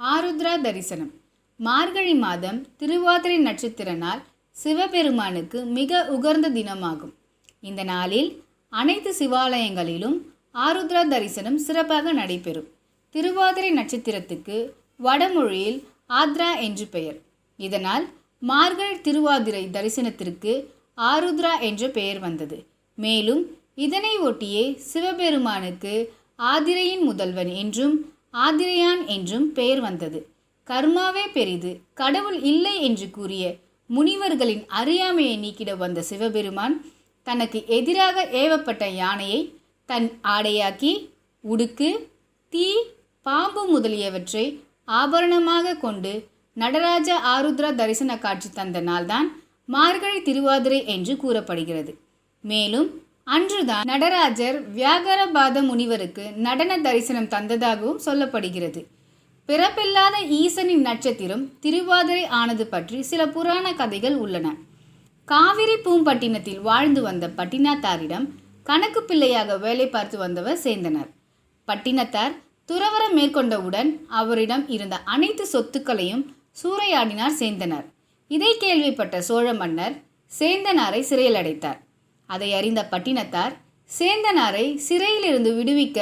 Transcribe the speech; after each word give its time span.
ஆருத்ரா 0.00 0.60
தரிசனம். 0.60 1.10
மார்கழி 1.56 2.14
மாதம் 2.14 2.66
திருவாதிரை 2.76 3.38
நட்சத்திர 3.38 3.92
நாள் 3.92 4.20
சிவபெருமானுக்கு 4.50 5.64
மிக 5.64 6.00
உகர்ந்த 6.04 6.50
தினமாகும். 6.50 7.14
இந்த 7.60 7.82
நாளில் 7.84 8.42
அனைத்து 8.68 9.10
சிவாலயங்களிலும் 9.18 10.16
ஆருத்ரா 10.54 11.08
தரிசனம் 11.08 11.58
சிறப்பாக 11.58 12.12
நடைபெறும். 12.12 12.68
திருவாதிரை 13.14 13.70
நட்சத்திரத்துக்கு 13.72 14.58
வடமொழியில் 14.96 15.80
ஆத்ரா 16.08 16.50
என்று 16.60 16.86
பெயர். 16.86 17.18
இதனால் 17.56 18.06
மார்கழி 18.42 19.00
திருவாதிரை 19.00 19.68
தரிசனத்திற்கு 19.72 20.52
ஆருத்ரா 20.96 21.52
என்ற 21.60 21.88
பெயர் 21.88 22.18
வந்தது. 22.18 22.66
மேலும் 22.94 23.42
இதனை 23.74 24.18
ஒட்டியே 24.18 24.76
சிவபெருமானுக்கு 24.92 26.12
ஆதிரையின் 26.52 27.04
முதல்வன் 27.04 27.52
என்றும் 27.54 27.96
ஆதிரையான் 28.34 29.02
என்றும் 29.06 29.46
பெயர் 29.52 29.80
வந்தது. 29.80 30.18
கர்மாவே 30.68 31.24
பெரிது 31.32 31.70
கடவுள் 31.94 32.38
இல்லை 32.42 32.74
என்று 32.82 33.10
கூறிய 33.10 33.44
முனிவர்களின் 33.90 34.64
அறியாமையை 34.80 35.36
நீக்கிட 35.38 35.76
வந்த 35.76 36.02
சிவபெருமான் 36.02 36.74
தனக்கு 37.26 37.64
எதிராக 37.66 38.24
ஏவப்பட்ட 38.32 38.84
யானையை 38.94 39.40
தன் 39.88 40.08
ஆடையாக்கி 40.22 40.92
உடுக்கு 41.44 41.88
தீ 42.52 42.66
பாம்பு 43.26 43.62
முதலியவற்றை 43.68 44.44
ஆபரணமாக 44.92 45.76
கொண்டு 45.76 46.12
நடராஜ 46.56 47.08
ஆருத்ரா 47.34 47.70
தரிசன 47.74 48.18
காட்சி 48.18 48.48
தந்த 48.50 48.78
நாள்தான் 48.80 49.28
மார்கழி 49.68 50.20
திருவாதிரை 50.22 50.86
என்று 50.86 51.16
கூறப்படுகிறது. 51.16 51.92
மேலும் 52.44 52.88
அன்றுதான் 53.34 53.88
நடராஜர் 53.90 54.58
வியாகரபாத 54.76 55.62
முனிவருக்கு 55.68 56.24
நடன 56.44 56.78
தரிசனம் 56.86 57.30
தந்ததாகவும் 57.34 58.00
சொல்லப்படுகிறது. 58.04 58.80
பிறப்பில்லாத 59.48 60.16
ஈசனின் 60.38 60.84
நட்சத்திரம் 60.86 61.44
திருவாதிரை 61.64 62.24
ஆனது 62.40 62.64
பற்றி 62.66 62.98
சில 63.10 63.22
புராண 63.34 63.66
கதைகள் 63.80 64.16
உள்ளன. 64.24 64.46
காவிரி 65.28 65.76
பூம்பட்டினத்தில் 65.86 66.62
வாழ்ந்து 66.68 67.00
வந்த 67.08 67.26
பட்டினத்தாரிடம் 67.38 68.26
கணக்கு 68.70 69.02
பிள்ளையாக 69.02 69.56
வேலை 69.64 69.86
பார்த்து 69.88 70.18
வந்தவர் 70.24 70.62
சேர்ந்தனர் 70.64 71.10
பட்டினத்தார் 71.68 72.34
துறவரம் 72.70 73.16
மேற்கொண்டவுடன் 73.18 73.90
அவரிடம் 74.20 74.64
இருந்த 74.76 74.96
அனைத்து 75.14 75.46
சொத்துக்களையும் 75.52 76.24
சூறையாடினார் 76.62 77.36
சேந்தனர். 77.40 77.86
இதை 78.30 78.52
கேள்விப்பட்ட 78.64 79.20
சோழ 79.28 79.46
மன்னர் 79.60 79.94
சேந்தனாரை 80.30 81.02
சிறையில் 81.10 81.38
அடைத்தார். 81.42 81.78
அதை 82.34 82.48
அறிந்த 82.58 82.80
பட்டினத்தார் 82.92 83.54
சேந்தனாரை 83.90 84.64
சிறையிலிருந்து 84.86 85.50
விடுவிக்க 85.58 85.98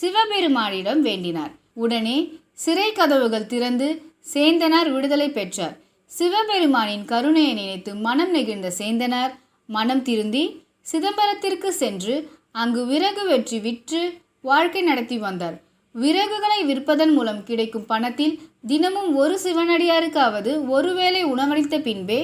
சிவபெருமானிடம் 0.00 1.00
வேண்டினார். 1.08 1.52
உடனே 1.84 2.16
சிறை 2.64 2.88
கதவுகள் 2.98 3.50
திறந்து 3.52 3.88
சேந்தனார் 4.32 4.88
விடுதலை 4.94 5.28
பெற்றார். 5.36 5.76
சிவபெருமானின் 6.10 7.04
கருணையை 7.12 7.52
நினைத்து 7.60 7.92
மனம் 8.06 8.32
நெகிழ்ந்த 8.34 8.68
சேந்தனார் 8.80 9.32
மனம் 9.68 10.02
திருந்தி 10.08 10.44
சிதம்பரத்திற்கு 10.90 11.70
சென்று 11.80 12.14
அங்கு 12.62 12.82
விறகு 12.90 13.24
வெற்றி 13.30 13.58
விற்று 13.66 14.02
வாழ்க்கை 14.48 14.82
நடத்தி 14.82 15.16
வந்தார். 15.24 15.56
விறகுகளை 15.94 16.58
விற்பதன் 16.70 17.12
மூலம் 17.16 17.40
கிடைக்கும் 17.48 17.86
பணத்தில் 17.92 18.34
தினமும் 18.70 19.10
ஒரு 19.22 19.34
சிவனடியாருக்காவது 19.44 20.52
ஒருவேளை 20.74 21.22
உணவளித்த 21.32 21.78
பின்பே 21.86 22.20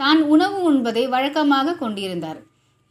தான் 0.00 0.20
உணவு 0.34 0.58
உண்பதை 0.70 1.04
வழக்கமாக 1.14 1.76
கொண்டிருந்தார். 1.82 2.40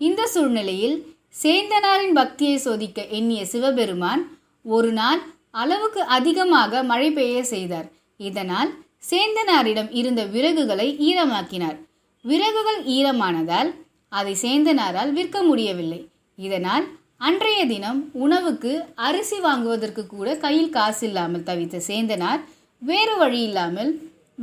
இந்த 0.08 0.22
சூழ்நிலையில் 0.34 0.98
சேந்தனாரின் 1.42 2.16
பக்தியை 2.20 2.58
சோதிக்க 2.66 3.00
எண்ணிய 3.18 3.42
சிவபெருமான் 3.52 4.22
ஒரு 4.66 4.92
நாள் 5.00 5.22
அளவுக்கு 5.62 6.02
அதிகமாக 6.18 6.82
மழை 6.92 7.10
பெய்ய 7.18 7.38
செய்தார். 7.54 7.88
இதனால் 8.20 8.72
சேந்தனாரிடம் 9.10 9.90
இருந்த 10.00 10.22
விறகுகளை 10.34 10.88
ஈரமாக்கினார். 11.10 11.78
விறகுகள் 12.26 12.80
ஈரமானதால் 12.96 13.70
அதை 14.12 14.34
சேந்தனாரால் 14.44 15.12
விற்க 15.18 15.38
முடியவில்லை. 15.50 16.02
இதனால் 16.38 16.86
அன்றைய 17.28 17.62
தினம் 17.72 18.02
உணவுக்கு 18.26 18.74
அரிசி 19.08 19.38
வாங்குவதற்கு 19.46 20.04
கூட 20.08 20.28
கையில் 20.44 20.76
காசு 20.78 21.04
இல்லாமல் 21.08 21.48
தவித்த 21.50 21.82
சேந்தனார் 21.90 22.42
வேறு 22.82 23.16
வழி 23.22 23.42
இல்லாமல் 23.48 23.92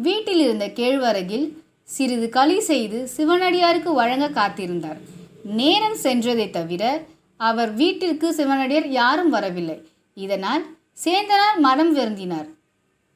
வீட்டில் 0.07 0.43
இருந்த 0.47 0.67
கேழ்வரகில் 0.79 1.47
சிறிது 1.95 2.29
களி 2.37 2.59
செய்து 2.71 2.99
சிவனடியாருக்கு 3.17 3.91
வழங்க 4.01 4.27
காத்திருந்தார். 4.39 5.01
நேரம் 5.47 5.97
சென்றதை 6.03 6.51
தவிர 6.51 7.03
அவர் 7.37 7.73
வீட்டிற்கு 7.73 8.35
சிவனடியார் 8.35 8.89
யாரும் 8.89 9.31
வரவில்லை. 9.31 9.89
இதனால் 10.15 10.67
சேந்தனார் 11.05 11.59
மனம் 11.59 11.97
வருந்தினார். 11.97 12.49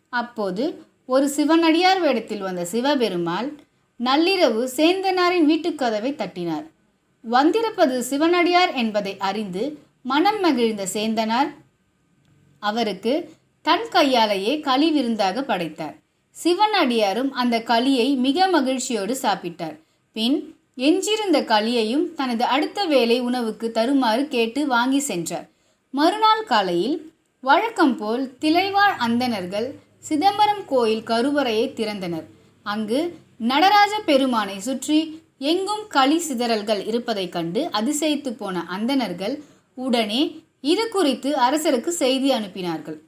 அப்போது 0.08 0.84
ஒரு 1.06 1.28
சிவனடியார் 1.28 2.00
வேடத்தில் 2.00 2.40
வந்த 2.40 2.64
சிவபெருமாள் 2.64 3.52
நள்ளிரவு 4.04 4.68
சேந்தனாரின் 4.76 5.44
வீட்டுக் 5.44 5.78
கதவை 5.78 6.14
தட்டினார். 6.14 6.66
வந்திருப்பது 7.20 8.02
சிவனடியார் 8.02 8.72
என்பதை 8.74 9.16
அறிந்து 9.18 9.78
மனம் 10.02 10.40
மகிழ்ந்த 10.40 10.86
சேந்தனார் 10.92 11.54
அவருக்கு 12.58 13.32
தன் 13.62 13.88
கையாலேயே 13.90 14.60
களி 14.60 14.90
விருந்தாக 14.90 15.42
படைத்தார். 15.42 15.96
சிவனடியாரும் 16.44 17.30
அந்த 17.30 17.58
களியை 17.58 18.16
மிக 18.16 18.46
மகிழ்ச்சியோடு 18.46 19.18
சாப்பிட்டார். 19.22 19.78
பின் 20.12 20.56
எஞ்சியிருந்த 20.86 21.38
களியையும் 21.44 22.04
தனது 22.14 22.44
அடுத்த 22.54 22.80
வேலை 22.84 23.16
உணவுக்கு 23.20 23.66
தருமாறு 23.70 24.22
கேட்டு 24.28 24.60
வாங்கி 24.66 25.00
சென்றார். 25.00 25.46
மறுநாள் 25.94 26.44
காலையில் 26.44 26.98
வழக்கம் 27.44 27.96
போல் 27.96 28.22
திளைவாழ் 28.40 28.94
அந்தணர்கள் 28.96 29.68
சிதம்பரம் 29.98 30.62
கோயில் 30.66 31.02
கருவறையை 31.02 31.66
திறந்தனர். 31.78 32.26
அங்கு 32.66 33.00
நடராஜ 33.50 33.94
பெருமானை 34.08 34.56
சுற்றி 34.58 34.98
எங்கும் 35.50 35.84
களி 35.88 36.18
சிதறல்கள் 36.18 36.82
இருப்பதைக் 36.86 37.32
கண்டு 37.32 37.60
அதிசயித்து 37.78 38.30
போன 38.36 38.64
அந்தணர்கள் 38.76 39.34
உடனே 39.78 40.22
இது 40.72 40.84
குறித்து 40.88 41.30
அரசருக்கு 41.46 41.92
செய்தி 42.02 42.28
அனுப்பினார்கள். 42.32 42.98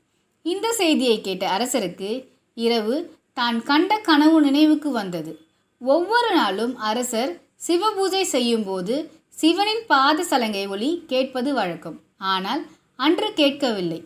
இந்த 0.47 0.67
செய்தியை 0.73 1.17
கேட்ட 1.21 1.45
அரசருக்கு 1.57 2.11
இரவு 2.57 2.97
தான் 3.33 3.59
கண்ட 3.63 3.93
கனவு 4.09 4.39
நினைவுக்கு 4.41 4.91
வந்தது. 4.91 5.33
ஒவ்வொரு 5.81 6.31
நாளும் 6.37 6.75
அரசர் 6.91 7.33
சிவபூஜை 7.63 8.23
செய்யும் 8.35 8.65
போது 8.69 8.95
சிவனின் 9.41 9.85
பாத 9.91 10.25
சலங்கை 10.31 10.63
ஒளி 10.75 10.89
கேட்பது 11.11 11.51
வழக்கம். 11.59 11.99
ஆனால் 12.33 12.63
அன்று 12.99 13.29
கேட்கவில்லை. 13.41 14.01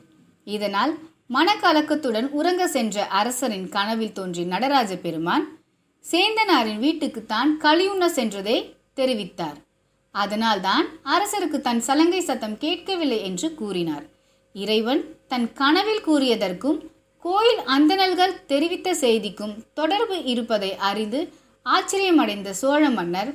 இதனால் 0.46 0.92
மனக்கலக்கத்துடன் 1.36 2.28
உறங்க 2.38 2.62
சென்ற 2.74 3.06
அரசரின் 3.20 3.68
கனவில் 3.68 4.16
தோன்றிய 4.18 4.44
நடராஜ 4.46 4.92
பெருமான் 4.96 5.44
சேந்தனாரின் 6.04 6.82
வீட்டுக்கு 6.84 7.20
தான் 7.26 7.50
களியுண்ண 7.64 8.04
சென்றதை 8.18 8.56
தெரிவித்தார். 8.98 9.56
அதனால்தான் 10.14 10.86
அரசருக்கு 11.14 11.58
தன் 11.60 11.82
சலங்கை 11.88 12.20
சத்தம் 12.20 12.58
கேட்கவில்லை 12.58 13.18
என்று 13.28 13.48
கூறினார். 13.54 14.04
இறைவன் 14.54 15.02
தன் 15.32 15.48
கனவில் 15.52 16.06
கூறியதற்கும் 16.06 16.78
கோயில் 17.24 17.62
அந்தணல்கள் 17.76 18.38
தெரிவித்த 18.46 18.88
செய்திக்கும் 19.02 19.56
தொடர்பு 19.74 20.16
இருப்பதை 20.32 20.70
அறிந்து 20.90 21.20
ஆச்சரியமடைந்த 21.66 22.50
சோழ 22.60 22.82
மன்னர் 22.90 23.30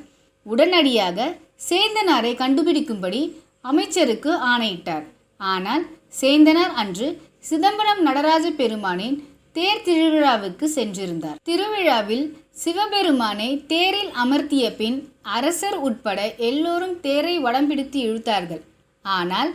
உடனடியாக 0.45 1.27
சேந்தனாரை 1.69 2.31
கண்டுபிடிக்கும்படி 2.41 3.21
அமைச்சருக்கு 3.69 4.31
ஆணையிட்டார். 4.51 5.05
ஆனால் 5.39 5.83
சேந்தனார் 6.21 6.73
அன்று 6.81 7.07
சிதம்பரம் 7.49 8.01
நடராஜ 8.07 8.45
பெருமானின் 8.61 9.17
தேர் 9.57 9.83
திருவிழாவுக்கு 9.85 10.65
சென்றிருந்தார். 10.75 11.39
திருவிழாவில் 11.47 12.25
சிவபெருமானை 12.63 13.49
தேரில் 13.71 14.11
அமர்த்திய 14.23 14.65
பின் 14.79 14.97
அரசர் 15.37 15.77
உட்பட 15.87 16.19
எல்லோரும் 16.49 16.95
தேரை 17.05 17.35
வடம்பிடித்து 17.45 17.99
இழுத்தார்கள். 18.07 18.61
ஆனால் 19.05 19.51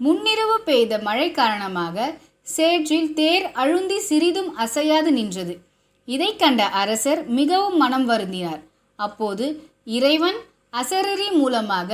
முன்னிரவு 0.00 0.56
பெய்த 0.68 0.98
மழை 1.06 1.28
காரணமாக 1.40 2.06
சேற்றில் 2.54 3.08
தேர் 3.20 3.46
அழுந்தி 3.62 3.98
சிறிதும் 4.08 4.50
அசையாது 4.64 5.12
நின்றது. 5.18 5.54
இதை 6.08 6.30
கண்ட 6.42 6.62
அரசர் 6.82 7.22
மிகவும் 7.38 7.78
மனம் 7.82 8.06
வருந்தினார். 8.10 8.60
அப்போது 8.98 9.46
இறைவன் 9.86 10.38
அசரரி 10.80 11.28
மூலமாக 11.40 11.90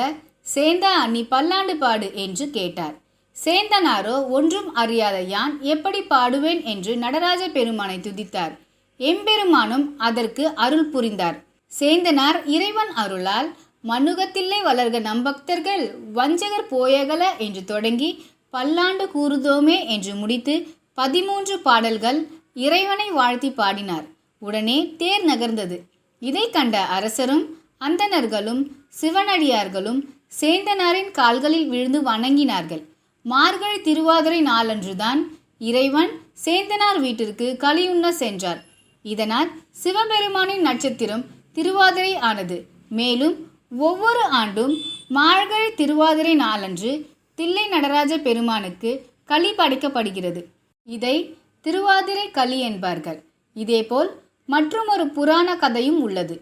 சேந்தா 0.55 0.93
அண்ணி 1.03 1.23
பல்லாண்டு 1.33 1.75
பாடு 1.83 2.07
என்று 2.25 2.45
கேட்டார். 2.51 2.95
சேந்தனாரோ 3.37 4.15
ஒன்றும் 4.37 4.71
அறியாத 4.83 5.17
யான் 5.35 5.55
எப்படி 5.73 6.01
பாடுவேன் 6.13 6.61
என்று 6.73 6.93
நடராஜ 6.97 7.43
பெருமானை 7.57 7.99
துதித்தார். 7.99 8.55
எம்பெருமானும் 9.01 9.87
அதற்கு 10.09 10.45
அருள் 10.65 10.89
புரிந்தார். 10.95 11.37
சேந்தனார் 11.73 12.39
இறைவன் 12.55 12.93
அருளால் 13.03 13.49
மண்ணுகத்தில்லை 13.91 14.59
வளர்க 14.69 14.97
நம்பக்தர்கள் 15.11 15.85
வஞ்சகர் 16.19 16.69
போயகல 16.75 17.23
என்று 17.47 17.63
தொடங்கி 17.73 18.11
பல்லாண்டு 18.51 19.05
கூறுதோமே 19.15 19.79
என்று 19.95 20.13
முடித்து 20.15 20.55
பதிமூன்று 21.01 21.55
பாடல்கள் 21.69 22.21
இறைவனை 22.67 23.09
வாழ்த்தி 23.19 23.51
பாடினார். 23.61 24.07
உடனே 24.43 24.79
தேர் 25.01 25.25
நகர்ந்தது. 25.31 25.77
இதை 26.23 26.45
கண்ட 26.57 26.77
அரசரும் 26.97 27.45
அந்தணர்களும் 27.83 28.63
சிவனடியார்களும் 29.01 30.01
சேந்தனாரின் 30.41 31.11
கால்களில் 31.11 31.69
விழுந்து 31.69 32.01
வணங்கினார்கள். 32.03 32.83
மார்கழி 33.23 33.81
திருவாதிரை 33.81 34.41
நாளன்றுதான் 34.43 35.21
இறைவன் 35.59 36.13
சேந்தனார் 36.45 36.99
வீட்டிற்கு 37.01 37.47
களியுண்ண 37.65 38.09
சென்றார். 38.09 38.61
இதனால் 39.03 39.51
சிவபெருமானின் 39.83 40.67
நட்சத்திரம் 40.69 41.25
திருவாதிரை 41.53 42.13
ஆனது. 42.17 42.59
மேலும் 42.89 43.37
ஒவ்வொரு 43.79 44.23
ஆண்டும் 44.41 44.75
மார்கழி 45.09 45.71
திருவாதிரை 45.75 46.35
நாளன்று 46.35 46.93
தில்லை 47.35 47.67
நடராஜ 47.69 48.19
பெருமானுக்கு 48.19 48.91
களி 49.25 49.51
படைக்கப்படுகிறது. 49.51 50.41
இதை 50.87 51.17
திருவாதிரை 51.61 52.31
களி 52.31 52.61
என்பார்கள். 52.61 53.19
இதேபோல் 53.57 54.11
மற்றுமொரு 54.47 55.07
புராண 55.07 55.57
கதையும் 55.57 56.01
உள்ளது. 56.03 56.37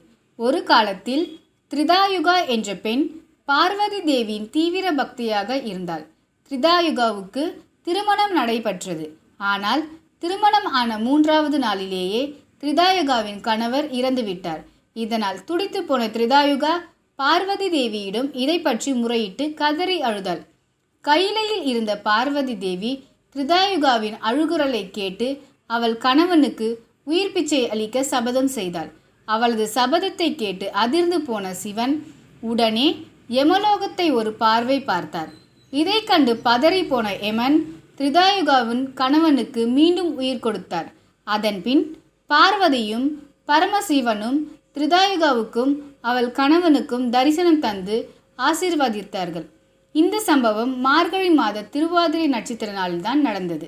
ஒரு 0.44 0.60
காலத்தில் 0.69 1.25
திரிதாயுகா 1.70 2.34
என்ற 2.54 2.69
பெண் 2.84 3.02
பார்வதி 3.48 3.98
தேவியின் 4.02 4.46
தீவிர 4.50 4.87
பக்தியாக 4.98 5.50
இருந்தாள். 5.70 6.04
திரிதாயுகாவுக்கு 6.46 7.42
திருமணம் 7.87 8.32
நடைபெற்றது. 8.38 9.06
ஆனால் 9.50 9.82
திருமணம் 10.22 10.69
ஆன 10.78 10.96
மூன்றாவது 11.06 11.58
நாளிலேயே 11.58 12.22
திரிதாயுகாவின் 12.62 13.40
கணவர் 13.48 13.88
இறந்துவிட்டார் 13.98 14.62
இதனால் 14.96 15.40
துடித்து 15.48 15.82
போன 15.82 16.06
திரிதாயுகா 16.14 16.72
பார்வதி 17.19 17.69
தேவியிடம் 17.76 18.31
இதை 18.43 18.56
பற்றி 18.60 18.93
முறையிட்டு 18.93 19.46
கதறி 19.60 19.98
அழுதாள். 20.08 20.43
கையிலையில் 21.04 21.64
இருந்த 21.72 21.93
பார்வதி 22.08 22.56
தேவி 22.64 22.93
திரிதாயுகாவின் 23.36 24.16
அழுகுரலை 24.28 24.82
கேட்டு 24.90 25.28
அவள் 25.76 25.98
கணவனுக்கு 26.06 26.69
உயிர் 27.04 27.34
பிச்சை 27.34 27.62
அளிக்க 27.75 28.02
சபதம் 28.12 28.50
செய்தாள். 28.56 28.90
அவளது 29.35 29.65
சபதத்தை 29.77 30.29
கேட்டு 30.43 30.67
அதிர்ந்து 30.82 31.19
போன 31.29 31.53
சிவன் 31.62 31.94
உடனே 32.50 32.88
யமலோகத்தை 33.38 34.06
ஒரு 34.21 34.31
பார்வை 34.43 34.79
பார்த்தார். 34.91 35.31
இதை 35.73 35.99
கண்டு 36.11 36.32
பதறி 36.47 36.82
போன 36.93 37.06
எமன் 37.31 37.59
திரிதாயுகாவின் 37.99 38.82
கணவனுக்கு 39.00 39.62
மீண்டும் 39.77 40.11
உயிர் 40.21 40.44
கொடுத்தார். 40.47 40.88
அதன்பின் 41.27 41.82
பார்வதியும் 42.31 43.06
பரமசிவனும் 43.50 44.38
திரிதாயுகாவுக்கும் 44.77 45.73
அவள் 46.09 46.29
கணவனுக்கும் 46.38 47.06
தரிசனம் 47.15 47.62
தந்து 47.65 47.97
ஆசீர்வதித்தார்கள். 48.49 49.47
இந்த 49.94 50.17
சம்பவம் 50.29 50.73
மார்கழி 50.87 51.31
மாத 51.38 51.65
திருவாதிரை 51.75 52.27
நட்சத்திர 52.35 52.71
நாளில்தான் 52.79 53.21
நடந்தது. 53.29 53.67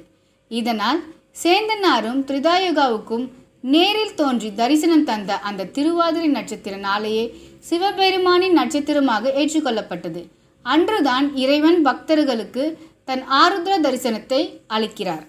இதனால் 0.50 1.00
சேந்தனாரும் 1.43 2.20
திரிதாயுகாவுக்கும் 2.29 3.25
நேரில் 3.64 4.14
தோன்றி 4.14 4.55
தரிசனம் 4.55 5.05
தந்த 5.05 5.38
அந்த 5.38 5.64
திருவாதிரை 5.64 6.29
நட்சத்திர 6.29 6.76
நாளையே 6.76 7.25
சிவபெருமானின் 7.70 8.59
நட்சத்திரமாக 8.61 9.32
ஏற்றுக்கொள்ளப்பட்டது. 9.41 10.23
அன்றுதான் 10.62 11.37
இறைவன் 11.37 11.82
பக்தர்களுக்கு 11.82 12.79
தன் 13.05 13.23
ஆருத்ர 13.43 13.73
தரிசனத்தை 13.81 14.41
அளிக்கிறார். 14.69 15.25